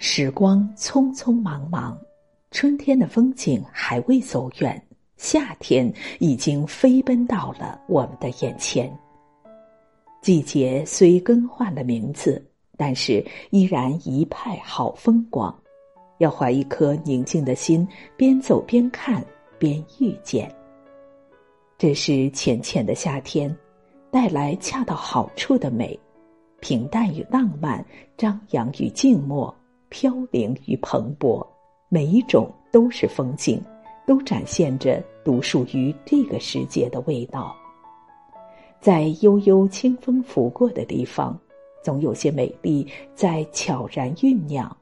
[0.00, 1.98] 时光匆匆忙忙，
[2.52, 4.80] 春天的风景还未走远，
[5.16, 8.96] 夏天已经飞奔到了我们的眼前。
[10.22, 12.40] 季节虽更换了名字，
[12.76, 15.52] 但是依然一派好风光。
[16.18, 17.86] 要怀一颗宁静的心，
[18.16, 19.24] 边走边看，
[19.58, 20.48] 边遇见。
[21.76, 23.54] 这是浅浅的夏天，
[24.12, 25.98] 带来恰到好处的美，
[26.60, 27.84] 平淡与浪漫，
[28.16, 29.52] 张扬与静默。
[29.88, 31.46] 飘零与蓬勃，
[31.88, 33.62] 每一种都是风景，
[34.06, 37.54] 都展现着独属于这个世界的味道。
[38.80, 41.38] 在悠悠清风拂过的地方，
[41.82, 44.74] 总有些美丽在悄然酝酿，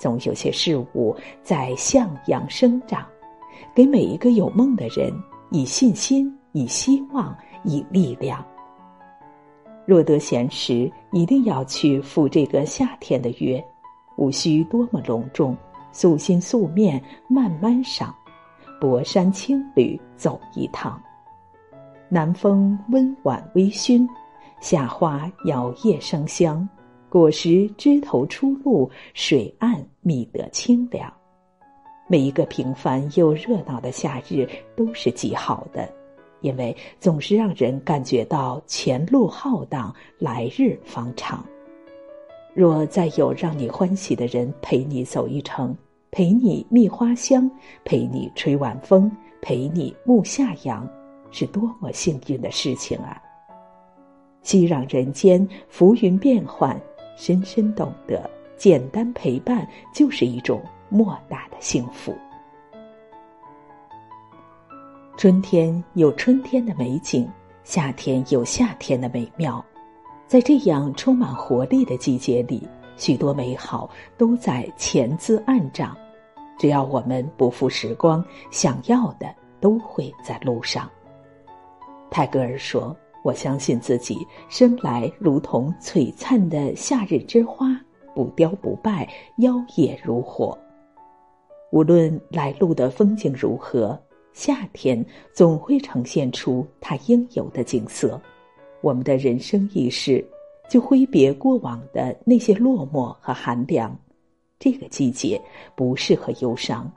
[0.00, 3.06] 总有些事物在向阳生长，
[3.74, 5.12] 给每一个有梦的人
[5.50, 8.44] 以信心、以希望、以力量。
[9.84, 13.64] 若得闲时，一定要去赴这个夏天的约。
[14.16, 15.56] 无需多么隆重，
[15.92, 18.14] 素心素面慢慢赏，
[18.80, 21.00] 薄山青旅走一趟。
[22.08, 24.08] 南风温婉微醺，
[24.60, 26.68] 夏花摇曳生香，
[27.08, 31.12] 果实枝头出露，水岸觅得清凉。
[32.08, 35.92] 每一个平凡又热闹的夏日都是极好的，
[36.40, 41.44] 因为总是让人感觉到前路浩荡，来日方长。
[42.56, 45.76] 若再有让你欢喜的人陪你走一程，
[46.10, 47.50] 陪你觅花香，
[47.84, 49.12] 陪你吹晚风，
[49.42, 50.88] 陪你沐夏阳，
[51.30, 53.20] 是多么幸运的事情啊！
[54.40, 56.80] 熙攘人间，浮云变幻，
[57.14, 62.16] 深深懂得，简单陪伴就是一种莫大的幸福。
[65.18, 67.30] 春天有春天的美景，
[67.64, 69.62] 夏天有夏天的美妙。
[70.26, 75.96] 在这样充满活力的季节里，许多美好都在潜滋暗长。
[76.58, 80.90] 只要我们不负时光，想要的都会在路上。
[82.10, 84.18] 泰戈尔说：“我相信自己
[84.48, 87.80] 生来如同璀璨的夏日之花，
[88.12, 89.08] 不凋不败，
[89.38, 90.58] 妖冶如火。
[91.70, 93.96] 无论来路的风景如何，
[94.32, 98.20] 夏天总会呈现出它应有的景色。”
[98.80, 100.24] 我们的人生一世，
[100.68, 103.96] 就挥别过往的那些落寞和寒凉。
[104.58, 105.40] 这个季节
[105.74, 106.90] 不适合忧伤，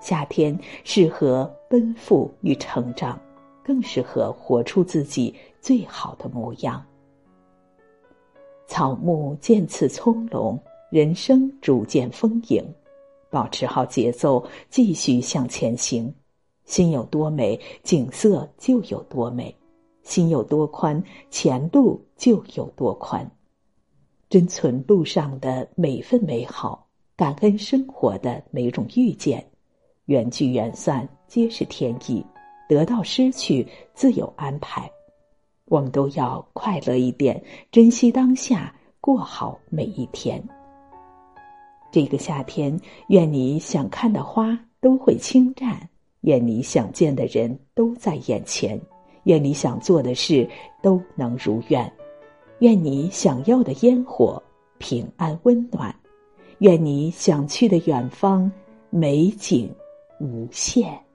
[0.00, 3.20] 夏天适合奔赴与成长，
[3.64, 6.84] 更适合活出自己最好的模样。
[8.66, 10.58] 草木渐次葱茏，
[10.90, 12.64] 人生逐渐丰盈。
[13.28, 16.12] 保持好节奏，继续向前行。
[16.64, 19.54] 心有多美，景色就有多美。
[20.02, 23.30] 心有多宽，前路就有多宽。
[24.28, 29.44] 珍存路上的每份美好，感恩生活的每种遇见。
[30.06, 32.24] 缘聚缘散皆是天意，
[32.68, 34.90] 得到失去自有安排。
[35.66, 37.40] 我们都要快乐一点，
[37.70, 40.42] 珍惜当下，过好每一天。
[41.92, 42.76] 这个夏天，
[43.08, 45.76] 愿你想看的花都会倾绽，
[46.22, 48.80] 愿你想见的人都在眼前。
[49.24, 50.48] 愿你想做的事
[50.82, 51.92] 都能如愿，
[52.60, 54.42] 愿你想要的烟火
[54.78, 55.94] 平安温暖，
[56.58, 58.50] 愿你想去的远方
[58.90, 59.70] 美景
[60.20, 61.09] 无限。